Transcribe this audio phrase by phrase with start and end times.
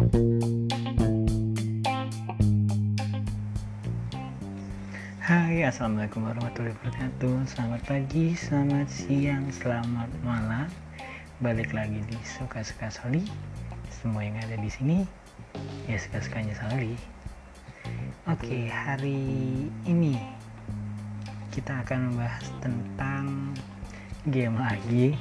[0.00, 0.08] Hai
[5.60, 7.44] assalamualaikum warahmatullahi wabarakatuh.
[7.44, 10.72] Selamat pagi, selamat siang, selamat malam.
[11.44, 13.28] Balik lagi di Suka-Suka Soli.
[13.92, 15.04] Semua yang ada di sini
[15.84, 16.96] Ya suka-sukanya Soli.
[18.24, 19.20] Oke hari
[19.84, 20.16] ini
[21.52, 23.52] Kita akan membahas tentang
[24.24, 25.12] Game lagi.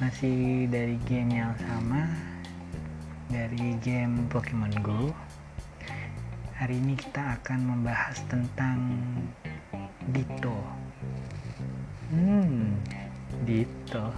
[0.00, 2.31] Masih dari game yang sama
[3.32, 5.08] Dari game Pokemon Go
[6.60, 8.76] Hari ini kita akan membahas tentang
[10.12, 10.52] Dito.
[12.12, 12.76] Hmm,
[13.48, 14.12] Dito.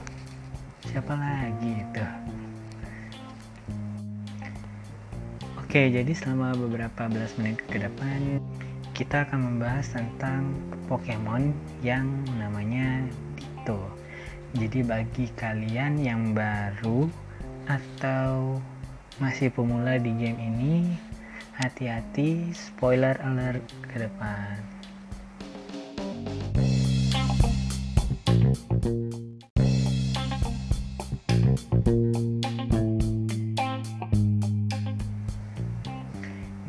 [0.83, 2.07] Siapa lagi itu?
[5.63, 8.43] Oke, jadi selama beberapa belas menit ke depan
[8.99, 10.59] kita akan membahas tentang
[10.91, 11.55] Pokemon
[11.87, 13.07] yang namanya
[13.39, 13.79] Dito.
[14.59, 17.07] Jadi bagi kalian yang baru
[17.71, 18.59] atau
[19.23, 20.75] masih pemula di game ini,
[21.55, 24.59] hati-hati spoiler alert ke depan.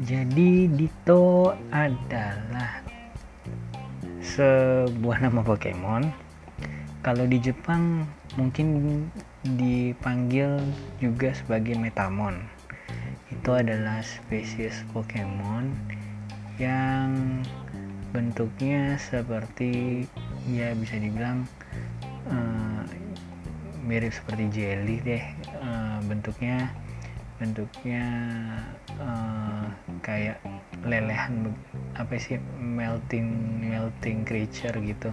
[0.06, 2.86] Jadi Dito adalah
[4.22, 6.14] sebuah nama Pokemon.
[7.02, 8.06] Kalau di Jepang
[8.38, 8.68] mungkin
[9.54, 10.58] dipanggil
[10.98, 12.42] juga sebagai Metamon.
[13.30, 15.70] Itu adalah spesies Pokemon
[16.58, 17.44] yang
[18.10, 20.08] bentuknya seperti
[20.50, 21.46] ya bisa dibilang
[22.32, 22.82] uh,
[23.86, 25.24] mirip seperti jelly deh.
[25.62, 26.74] Uh, bentuknya
[27.38, 28.06] bentuknya
[28.98, 29.68] uh,
[30.00, 30.40] kayak
[30.88, 31.52] lelehan
[32.00, 35.12] apa sih melting melting creature gitu.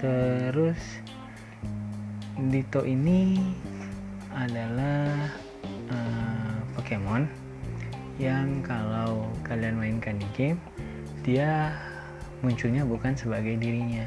[0.00, 0.80] Terus
[2.38, 3.40] Dito ini
[4.30, 5.26] adalah
[5.90, 7.26] uh, Pokemon
[8.22, 10.60] yang kalau kalian mainkan di game
[11.26, 11.74] dia
[12.44, 14.06] munculnya bukan sebagai dirinya.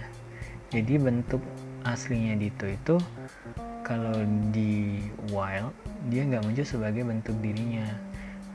[0.72, 1.44] Jadi bentuk
[1.84, 2.96] aslinya Dito itu
[3.84, 4.16] kalau
[4.56, 5.04] di
[5.36, 5.76] wild
[6.08, 7.84] dia nggak muncul sebagai bentuk dirinya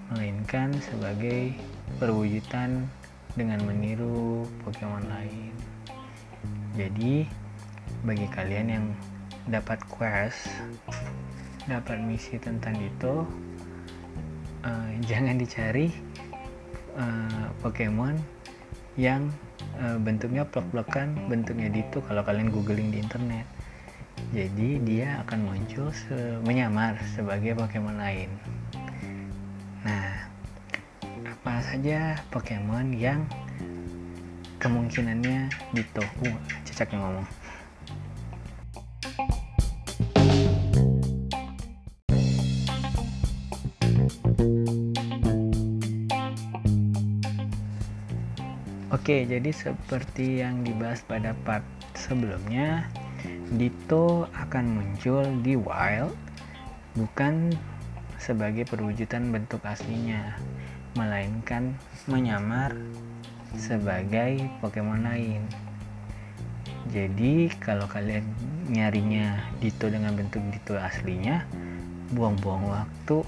[0.09, 1.53] melainkan sebagai
[2.01, 2.89] perwujudan
[3.37, 5.53] dengan meniru Pokemon lain.
[6.75, 7.29] Jadi
[8.07, 8.87] bagi kalian yang
[9.49, 10.49] dapat quest
[11.69, 13.25] dapat misi tentang itu
[14.65, 15.93] uh, jangan dicari
[16.97, 18.17] uh, Pokemon
[18.99, 19.31] yang
[19.79, 23.47] uh, bentuknya plek-plekan bentuknya itu kalau kalian googling di internet.
[24.35, 28.31] Jadi dia akan muncul se menyamar sebagai Pokemon lain.
[29.87, 30.27] Nah
[31.23, 33.23] apa saja Pokemon yang
[34.59, 36.03] kemungkinannya Dito?
[36.27, 36.35] Uh,
[36.67, 37.38] cecak ngomong
[49.09, 51.65] Oke, jadi seperti yang dibahas pada part
[51.97, 52.93] sebelumnya,
[53.57, 56.13] Dito akan muncul di wild
[56.93, 57.49] bukan
[58.21, 60.37] sebagai perwujudan bentuk aslinya,
[60.93, 61.73] melainkan
[62.05, 62.77] menyamar
[63.57, 65.41] sebagai Pokemon lain.
[66.93, 68.29] Jadi, kalau kalian
[68.69, 71.49] nyarinya Dito dengan bentuk Dito aslinya,
[72.13, 73.25] buang-buang waktu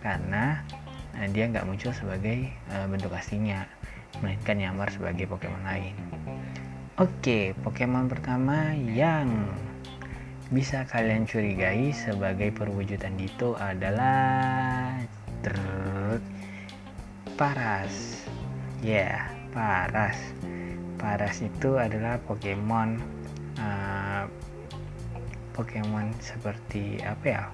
[0.00, 0.64] karena
[1.12, 3.68] nah, dia nggak muncul sebagai uh, bentuk aslinya
[4.22, 5.94] melainkan nyamar sebagai Pokemon lain.
[7.02, 9.50] Oke, Pokemon pertama yang
[10.52, 14.94] bisa kalian curigai sebagai perwujudan Dito adalah
[17.34, 18.22] Paras.
[18.78, 19.18] Ya, yeah,
[19.50, 20.14] Paras.
[20.94, 23.02] Paras itu adalah Pokemon
[23.58, 24.30] uh,
[25.52, 27.44] Pokemon seperti apa ya?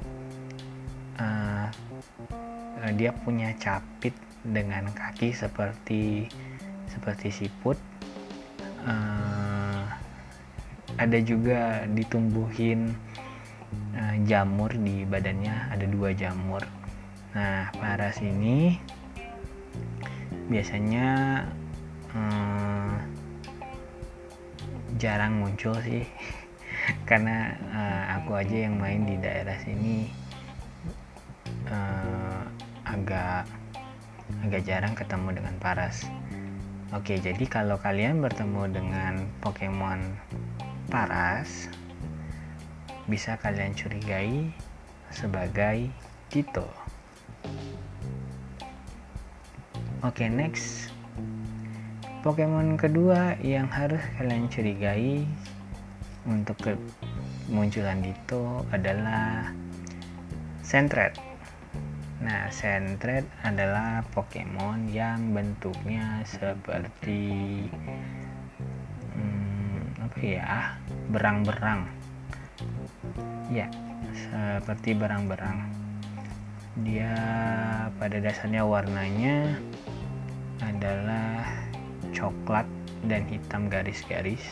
[2.79, 4.15] Uh, dia punya capit
[4.47, 6.31] dengan kaki seperti
[6.87, 7.75] seperti siput
[8.87, 9.83] uh,
[10.95, 12.95] ada juga ditumbuhin
[13.99, 16.62] uh, jamur di badannya ada dua jamur.
[17.35, 18.79] Nah paras ini
[20.49, 21.44] biasanya
[24.99, 26.05] jarang muncul sih.
[27.09, 30.11] Karena uh, aku aja yang main di daerah sini
[31.70, 32.43] uh,
[32.85, 33.49] agak
[34.44, 36.05] agak jarang ketemu dengan paras
[36.88, 40.00] Oke, jadi kalau kalian bertemu dengan Pokemon
[40.88, 41.69] Paras,
[43.05, 44.49] bisa kalian curigai
[45.12, 45.93] sebagai
[46.32, 46.65] Tito.
[50.00, 50.88] Oke, next.
[52.25, 55.29] Pokemon kedua yang harus kalian curigai
[56.25, 59.53] untuk kemunculan Dito adalah
[60.65, 61.28] Sentret.
[62.19, 67.62] Nah, Sentret adalah Pokemon yang bentuknya seperti
[69.15, 70.75] hmm, apa ya?
[71.15, 71.87] Berang-berang.
[73.55, 73.70] Ya,
[74.11, 75.70] seperti berang-berang.
[76.82, 77.15] Dia
[78.03, 79.55] pada dasarnya warnanya
[80.59, 81.47] adalah
[82.11, 82.67] coklat
[83.06, 84.43] dan hitam garis-garis.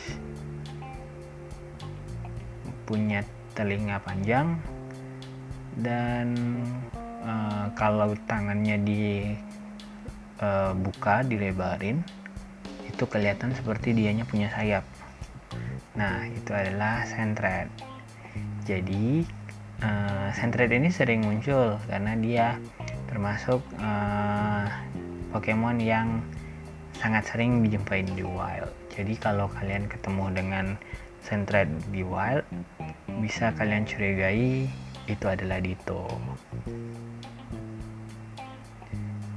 [2.87, 3.27] Punya
[3.59, 4.55] telinga panjang
[5.83, 6.31] dan
[7.27, 8.79] uh, kalau tangannya
[10.39, 11.99] dibuka uh, dilebarin
[12.87, 14.87] itu kelihatan seperti dianya punya sayap.
[15.99, 17.67] Nah itu adalah sentret.
[18.63, 19.27] Jadi
[19.83, 22.57] uh, sentret ini sering muncul karena dia
[23.11, 24.65] termasuk uh,
[25.27, 26.23] Pokemon yang
[26.97, 28.71] sangat sering dijumpai di wild.
[28.95, 30.65] Jadi kalau kalian ketemu dengan
[31.21, 32.47] sentret di wild
[33.21, 34.65] bisa kalian curigai
[35.07, 36.07] itu adalah Dito.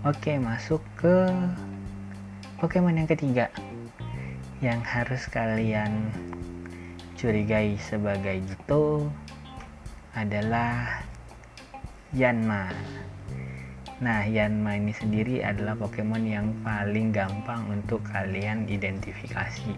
[0.00, 1.29] Oke, masuk ke
[2.56, 3.52] Pokemon yang ketiga
[4.64, 6.08] yang harus kalian
[7.20, 9.12] curigai sebagai Dito
[10.17, 11.05] adalah
[12.17, 12.73] Yanma.
[14.00, 19.76] Nah, Yanma ini sendiri adalah Pokemon yang paling gampang untuk kalian identifikasi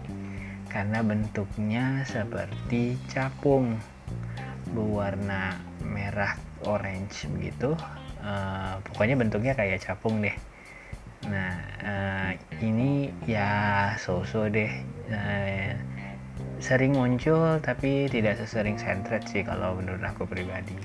[0.71, 3.75] karena bentuknya seperti capung
[4.71, 7.75] berwarna merah orange begitu
[8.23, 10.33] uh, pokoknya bentuknya kayak capung deh.
[11.27, 11.53] Nah
[11.83, 12.31] uh,
[12.63, 14.71] ini ya so-so deh.
[15.11, 15.75] Uh,
[16.63, 20.79] sering muncul tapi tidak sesering sentret sih kalau menurut aku pribadi.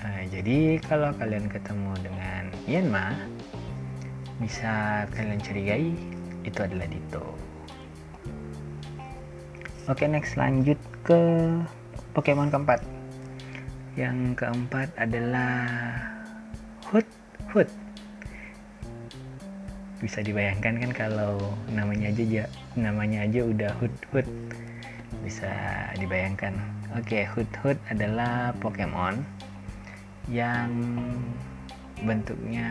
[0.00, 3.12] Uh, jadi kalau kalian ketemu dengan Yanma
[4.40, 5.92] bisa kalian curigai
[6.48, 7.24] itu adalah Dito.
[9.88, 11.20] Oke next lanjut ke
[12.16, 12.80] Pokemon keempat.
[13.98, 15.60] Yang keempat adalah
[16.90, 17.06] Hood
[17.54, 17.70] Hood
[20.02, 21.38] bisa dibayangkan kan kalau
[21.70, 22.44] namanya aja ya,
[22.74, 24.26] namanya aja udah Hood Hood
[25.22, 25.46] bisa
[26.02, 26.50] dibayangkan.
[26.98, 29.22] Oke okay, Hood Hood adalah Pokemon
[30.26, 30.66] yang
[32.02, 32.66] bentuknya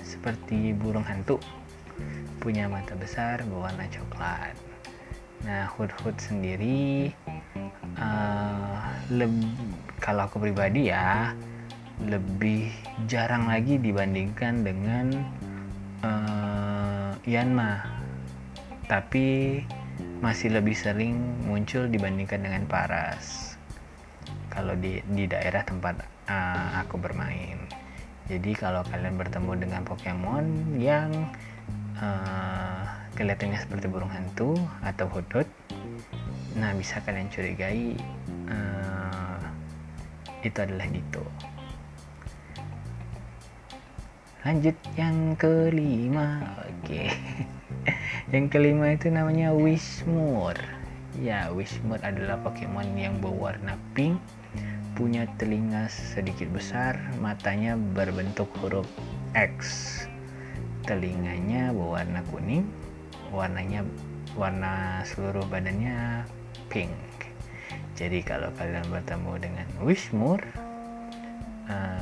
[0.00, 1.36] seperti burung hantu.
[2.40, 4.56] Punya mata besar berwarna coklat.
[5.44, 7.12] Nah Hood Hood sendiri
[8.00, 8.80] uh,
[10.00, 11.36] kalau aku pribadi ya
[12.08, 12.72] lebih
[13.08, 15.06] jarang lagi dibandingkan dengan
[16.00, 17.84] uh, Yanma
[18.88, 19.60] tapi
[20.20, 21.16] masih lebih sering
[21.46, 23.56] muncul dibandingkan dengan Paras.
[24.50, 27.56] Kalau di di daerah tempat uh, aku bermain.
[28.26, 31.10] Jadi kalau kalian bertemu dengan Pokemon yang
[31.98, 32.82] uh,
[33.14, 35.46] kelihatannya seperti burung hantu atau hudut
[36.58, 37.94] nah bisa kalian curigai
[38.50, 39.38] uh,
[40.42, 41.22] itu adalah Dito
[44.44, 47.02] lanjut yang kelima oke.
[48.30, 50.62] Yang kelima itu namanya Wishmore.
[51.18, 54.22] Ya Wishmore adalah Pokemon yang berwarna pink
[54.94, 58.86] punya telinga sedikit besar matanya berbentuk huruf
[59.34, 59.58] X.
[60.86, 62.70] Telinganya berwarna kuning
[63.34, 63.82] warnanya
[64.38, 66.22] warna seluruh badannya
[66.70, 66.94] pink.
[67.98, 70.40] Jadi kalau kalian bertemu dengan Wishmur
[71.66, 71.99] uh,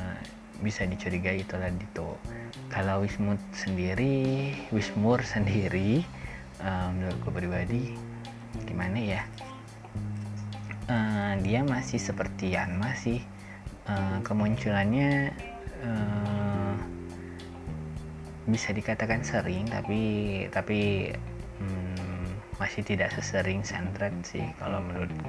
[0.58, 2.18] bisa dicurigai itulah Dito
[2.66, 6.02] kalau Wishmur sendiri Wishmur sendiri
[6.62, 7.94] uh, menurutku pribadi
[8.66, 9.22] gimana ya?
[10.88, 13.20] Uh, dia masih seperti Yan masih
[13.86, 15.30] uh, kemunculannya
[15.84, 16.74] uh,
[18.48, 20.00] bisa dikatakan sering tapi
[20.48, 21.12] tapi
[21.60, 25.28] hmm, masih tidak sesering sentret sih kalau menurutku.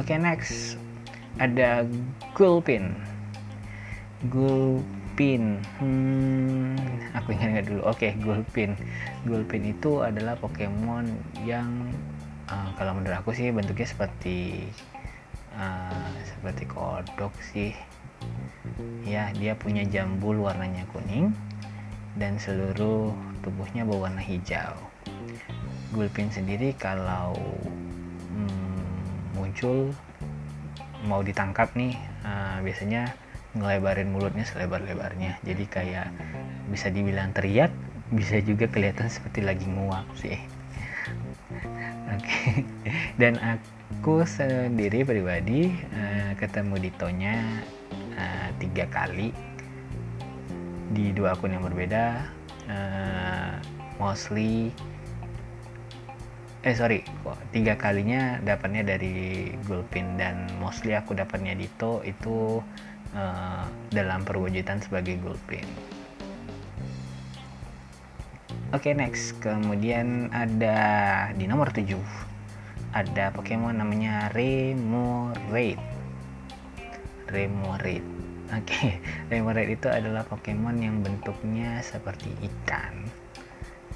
[0.00, 0.80] Oke okay, next
[1.40, 1.86] ada
[2.36, 2.92] Gulpin.
[4.28, 5.60] Gulpin.
[5.80, 6.76] Hmm,
[7.16, 7.82] aku ingat-ingat dulu.
[7.88, 8.76] Oke okay, Gulpin.
[9.24, 11.08] Gulpin itu adalah Pokemon
[11.46, 11.88] yang
[12.50, 14.68] uh, kalau menurut aku sih bentuknya seperti
[15.56, 17.72] uh, seperti kodok sih.
[19.02, 21.34] Ya dia punya jambul warnanya kuning
[22.14, 23.10] dan seluruh
[23.40, 24.76] tubuhnya berwarna hijau.
[25.92, 27.36] Gulpin sendiri kalau
[28.32, 29.92] hmm, muncul
[31.06, 33.10] mau ditangkap nih uh, biasanya
[33.52, 36.08] ngelebarin mulutnya selebar-lebarnya jadi kayak
[36.72, 37.68] bisa dibilang teriak
[38.12, 40.40] bisa juga kelihatan seperti lagi nguap sih
[42.08, 42.64] oke okay.
[43.20, 47.36] dan aku sendiri pribadi uh, ketemu Ditonya
[48.16, 49.32] uh, tiga kali
[50.92, 52.24] di dua akun yang berbeda
[52.68, 53.52] uh,
[53.96, 54.72] mostly
[56.62, 57.02] eh sorry
[57.50, 62.62] tiga kalinya dapatnya dari Gulpin dan mostly aku dapatnya Dito itu
[63.18, 65.66] uh, dalam perwujudan sebagai Gulpin.
[68.72, 70.78] Oke okay, next kemudian ada
[71.36, 71.92] di nomor 7
[72.92, 75.80] ada Pokemon namanya Remoraid
[77.28, 78.04] Remoraid
[78.52, 78.88] Oke okay.
[79.32, 83.21] Remoraid itu adalah Pokemon yang bentuknya seperti ikan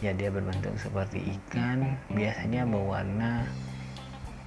[0.01, 1.97] ya dia berbentuk seperti ikan.
[2.13, 3.47] Biasanya berwarna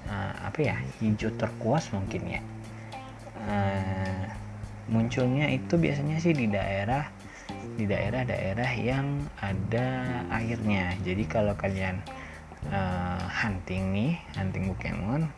[0.09, 2.41] uh, apa ya hijau terkuas mungkin ya.
[3.39, 4.23] Uh,
[4.89, 7.07] munculnya itu biasanya sih di daerah
[7.79, 9.87] di daerah-daerah yang ada
[10.33, 10.93] airnya.
[11.01, 12.03] Jadi kalau kalian
[12.67, 15.31] uh, hunting nih hunting Pokemon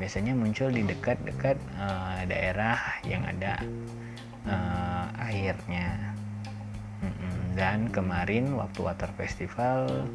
[0.00, 3.60] biasanya muncul di dekat-dekat uh, daerah yang ada
[4.48, 6.16] uh, airnya
[7.56, 10.08] dan kemarin waktu Water Festival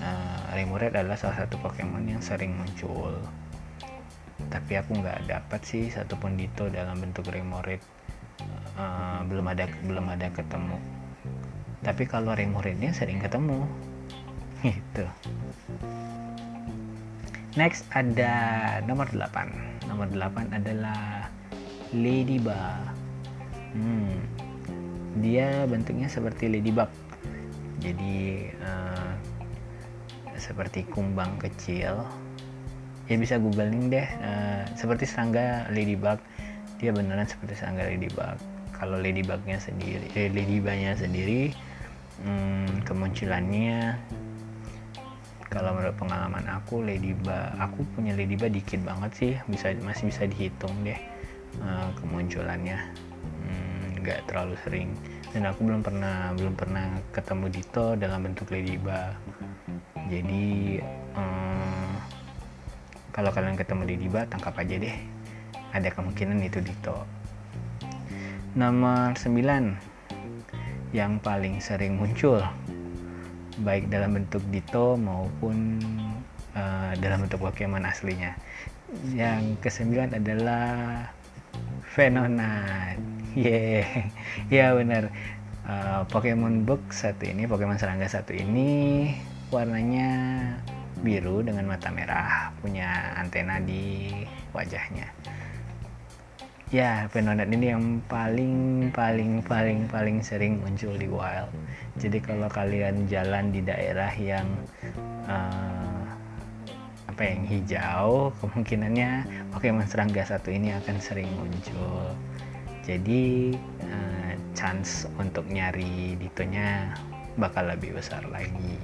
[0.00, 3.16] uh, Remoraid adalah salah satu Pokemon yang sering muncul.
[4.48, 7.82] Tapi aku nggak dapat sih satupun Dito dalam bentuk Remoraid
[8.80, 10.78] uh, belum ada belum ada ketemu.
[11.84, 13.64] Tapi kalau remuridnya sering ketemu.
[14.66, 15.04] Gitu.
[17.56, 18.32] Next ada
[18.84, 21.28] nomor 8 nomor 8 adalah
[21.92, 22.84] ladybug.
[23.76, 24.16] Hmm,
[25.20, 26.90] dia bentuknya seperti ladybug.
[27.80, 29.12] Jadi uh,
[30.36, 32.04] seperti kumbang kecil.
[33.06, 34.08] Ya bisa googling deh.
[34.20, 36.18] Uh, seperti serangga ladybug.
[36.76, 38.36] Dia beneran seperti serangga ladybug.
[38.76, 41.48] Kalau ladybugnya sendiri eh, ladybugnya sendiri
[42.20, 43.96] hmm, kemunculannya
[45.48, 49.32] kalau menurut pengalaman aku ladybug aku punya ladybug dikit banget sih.
[49.48, 51.00] Bisa masih bisa dihitung deh
[51.64, 53.05] uh, kemunculannya
[54.06, 54.94] nggak terlalu sering.
[55.34, 59.18] Dan aku belum pernah belum pernah ketemu Dito dalam bentuk ladybug
[60.06, 60.78] jadi
[61.18, 61.90] um,
[63.10, 64.96] kalau kalian ketemu ladybug tangkap aja deh.
[65.74, 67.02] Ada kemungkinan itu Dito.
[68.54, 72.40] Nomor 9 yang paling sering muncul
[73.66, 75.82] baik dalam bentuk Dito maupun
[76.54, 78.38] uh, dalam bentuk Pokemon aslinya.
[79.10, 81.10] Yang kesembilan adalah
[81.98, 84.08] Venonat yeah
[84.48, 85.12] ya benar.
[85.66, 89.10] Uh, Pokemon Book satu ini Pokemon serangga satu ini
[89.50, 90.10] warnanya
[91.02, 94.10] biru dengan mata merah punya antena di
[94.54, 95.10] wajahnya.
[96.70, 101.50] Ya fenomena ini yang paling paling paling paling sering muncul di wild.
[101.98, 104.46] Jadi kalau kalian jalan di daerah yang
[105.30, 106.02] uh,
[107.06, 109.10] apa yang hijau kemungkinannya
[109.54, 112.14] Pokemon serangga satu ini akan sering muncul
[112.86, 113.50] jadi
[113.82, 116.94] uh, chance untuk nyari ditonya
[117.34, 118.78] bakal lebih besar lagi.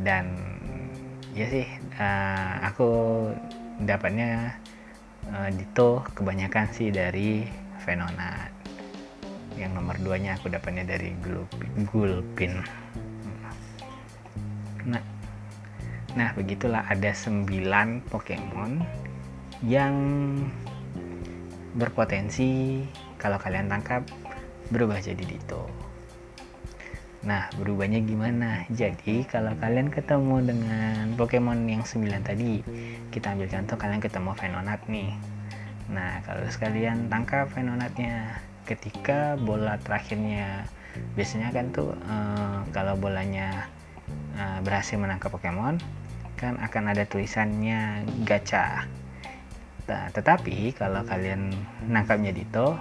[0.00, 0.32] Dan
[1.36, 1.68] ya sih
[2.00, 2.88] uh, aku
[3.84, 4.56] dapatnya
[5.28, 7.44] uh, Dito kebanyakan sih dari
[7.84, 8.56] Venonat
[9.56, 11.16] yang nomor 2 nya aku dapatnya dari
[11.88, 12.60] Gulpin
[14.84, 15.02] nah
[16.16, 17.48] nah begitulah ada 9
[18.08, 18.84] Pokemon
[19.64, 19.96] yang
[21.76, 22.82] berpotensi
[23.20, 24.02] kalau kalian tangkap
[24.72, 25.86] berubah jadi Dito
[27.26, 28.62] Nah, berubahnya gimana?
[28.70, 32.62] Jadi, kalau kalian ketemu dengan Pokemon yang 9 tadi,
[33.10, 35.10] kita ambil contoh kalian ketemu Venonat nih.
[35.90, 40.70] Nah, kalau sekalian tangkap Venonatnya ketika bola terakhirnya
[41.18, 43.66] biasanya kan tuh uh, kalau bolanya
[44.38, 45.82] uh, berhasil menangkap Pokemon
[46.38, 48.86] kan akan ada tulisannya gacha.
[49.86, 51.54] Nah, tetapi kalau kalian
[51.86, 52.74] nangkapnya Dito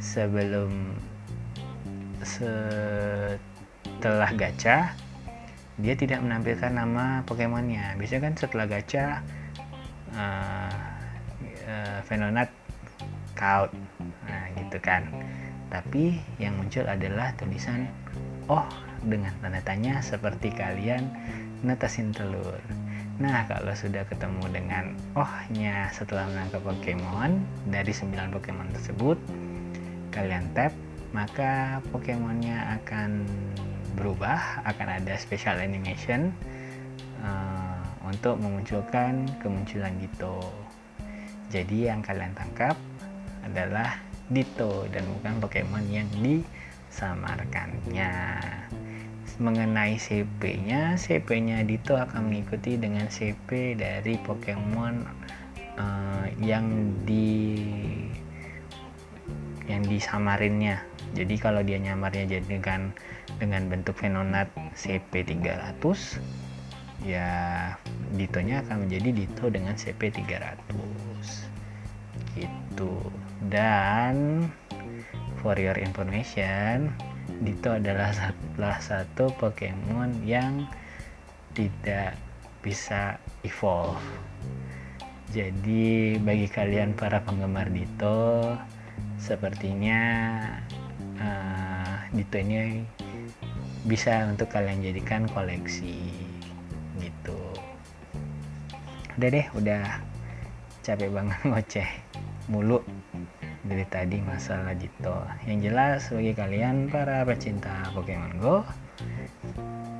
[0.00, 0.96] sebelum
[2.24, 2.50] se
[3.98, 4.94] setelah gacha
[5.78, 7.98] dia tidak menampilkan nama Pokemonnya.
[7.98, 9.22] Biasanya kan setelah gacha
[10.14, 10.72] uh,
[11.66, 12.50] uh, Venonat
[13.36, 13.70] Kaut.
[14.26, 15.06] Nah gitu kan.
[15.68, 17.90] Tapi yang muncul adalah tulisan
[18.48, 18.64] oh
[19.04, 21.06] dengan tanda tanya seperti kalian
[21.62, 22.58] netasin telur
[23.18, 29.18] Nah, kalau sudah ketemu dengan ohnya setelah menangkap Pokemon dari 9 Pokemon tersebut,
[30.14, 30.70] kalian tap,
[31.10, 33.26] maka Pokemonnya akan
[33.98, 36.30] berubah akan ada special animation
[37.26, 40.68] uh, untuk memunculkan kemunculan Ditto
[41.48, 42.76] jadi yang kalian tangkap
[43.40, 43.96] adalah
[44.28, 48.12] Ditto dan bukan Pokemon yang disamarkannya
[49.38, 54.94] mengenai CP-nya CP-nya Ditto akan mengikuti dengan CP dari Pokemon
[55.78, 57.54] uh, yang di
[59.70, 60.82] yang disamarinnya.
[61.14, 62.90] Jadi kalau dia nyamarnya jadi dengan
[63.38, 66.18] dengan bentuk Venonat CP300
[67.06, 67.30] ya
[68.18, 70.74] ditonya akan menjadi dito dengan CP300
[72.34, 72.94] gitu.
[73.46, 74.48] Dan
[75.38, 76.90] for your information
[77.28, 80.64] Ditto adalah salah satu Pokemon yang
[81.52, 82.16] tidak
[82.64, 84.00] bisa evolve.
[85.28, 88.56] Jadi bagi kalian para penggemar Dito
[89.20, 90.00] sepertinya
[91.20, 92.80] uh, Dito ini
[93.84, 96.00] bisa untuk kalian jadikan koleksi
[96.96, 97.40] gitu.
[99.20, 99.84] Udah deh udah
[100.80, 101.88] capek banget ngoceh
[102.48, 102.80] mulu
[103.68, 108.64] dari tadi masalah Dito yang jelas bagi kalian para pecinta Pokemon Go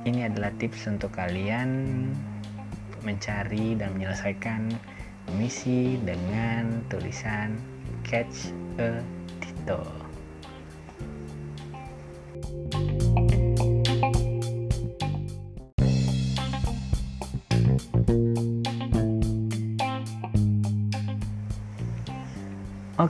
[0.09, 1.69] ini adalah tips untuk kalian
[3.05, 4.73] mencari dan menyelesaikan
[5.37, 7.55] misi dengan tulisan
[8.01, 9.05] catch a
[9.39, 10.08] Tito.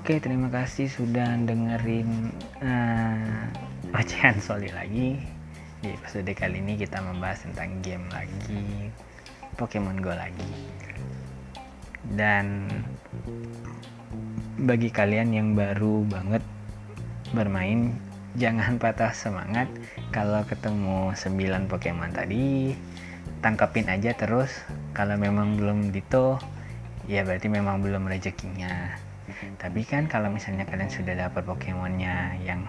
[0.10, 2.34] Oke, terima kasih sudah dengerin
[2.66, 3.46] uh,
[3.94, 5.22] ocehan Soli lagi.
[5.86, 8.89] Di episode kali ini kita membahas tentang game lagi,
[9.54, 10.50] Pokemon Go lagi.
[12.10, 12.66] Dan
[14.58, 16.42] bagi kalian yang baru banget
[17.30, 17.94] bermain
[18.34, 19.70] jangan patah semangat.
[20.10, 22.74] Kalau ketemu 9 Pokemon tadi
[23.46, 24.50] tangkapin aja terus.
[24.98, 26.42] Kalau memang belum dito
[27.06, 29.06] ya berarti memang belum rezekinya
[29.60, 32.67] tapi kan kalau misalnya kalian sudah dapat Pokemonnya yang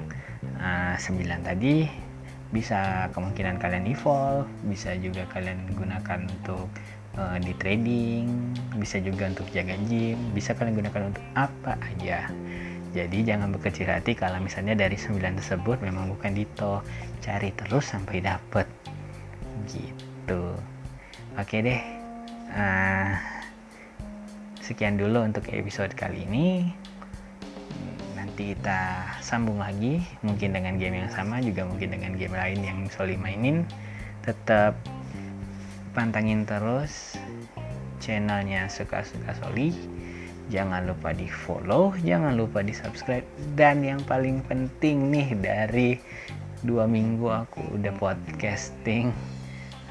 [0.59, 1.91] uh, 9 tadi
[2.51, 6.67] bisa kemungkinan kalian evolve bisa juga kalian gunakan untuk
[7.15, 8.27] uh, di trading
[8.79, 12.27] bisa juga untuk jaga gym bisa kalian gunakan untuk apa aja.
[12.91, 16.83] Jadi jangan berkecil hati kalau misalnya dari 9 tersebut memang bukan Dito
[17.23, 18.67] cari terus sampai dapet.
[19.71, 20.43] Gitu.
[21.39, 21.79] Oke deh.
[22.51, 23.40] Uh,
[24.71, 26.71] sekian dulu untuk episode kali ini.
[28.15, 29.99] Nanti kita sambung lagi.
[30.23, 33.67] Mungkin dengan game yang sama juga mungkin dengan game lain yang Soli mainin.
[34.23, 34.79] Tetap
[35.91, 37.19] pantangin terus
[37.99, 39.75] channelnya suka-suka Soli.
[40.55, 43.27] Jangan lupa di follow jangan lupa di subscribe.
[43.59, 45.99] Dan yang paling penting nih dari
[46.63, 49.11] dua minggu aku udah podcasting.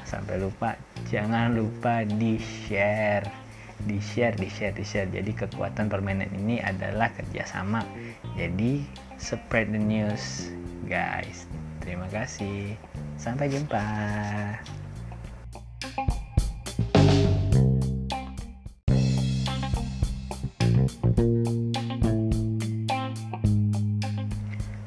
[0.08, 0.72] Sampai lupa
[1.12, 3.49] jangan lupa di share
[3.88, 7.84] di share di share di share jadi kekuatan permainan ini adalah kerjasama.
[8.36, 8.84] Jadi
[9.16, 10.52] spread the news
[10.84, 11.48] guys.
[11.80, 12.76] Terima kasih.
[13.16, 13.84] Sampai jumpa.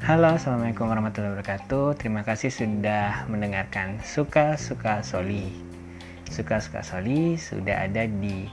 [0.03, 1.95] Halo, assalamualaikum warahmatullahi wabarakatuh.
[1.95, 5.47] Terima kasih sudah mendengarkan suka-suka Soli.
[6.27, 8.45] Suka-suka Soli sudah ada di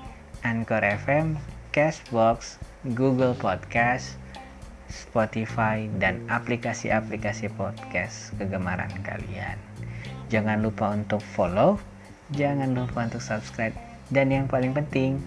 [0.42, 1.36] Anchor FM,
[1.70, 2.60] Cashbox,
[2.96, 4.16] Google Podcast,
[4.90, 9.60] Spotify, dan aplikasi-aplikasi podcast kegemaran kalian.
[10.30, 11.78] Jangan lupa untuk follow,
[12.34, 13.74] jangan lupa untuk subscribe,
[14.08, 15.18] dan yang paling penting,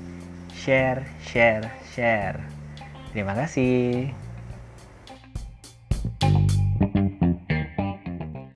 [0.52, 2.39] share, share, share.
[3.12, 4.22] Terima kasih.